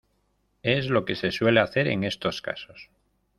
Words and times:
es 0.63 0.87
lo 0.87 1.05
que 1.05 1.15
se 1.15 1.31
suele 1.31 1.59
hacer 1.59 1.85
en 1.87 2.03
estos 2.03 2.41
casos. 2.41 2.89